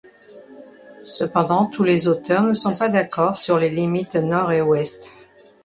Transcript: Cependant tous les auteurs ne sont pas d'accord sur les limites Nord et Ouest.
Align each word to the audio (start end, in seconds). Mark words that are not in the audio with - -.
Cependant 1.03 1.67
tous 1.67 1.83
les 1.83 2.07
auteurs 2.07 2.41
ne 2.41 2.55
sont 2.55 2.75
pas 2.75 2.89
d'accord 2.89 3.37
sur 3.37 3.59
les 3.59 3.69
limites 3.69 4.15
Nord 4.15 4.51
et 4.51 4.59
Ouest. 4.63 5.15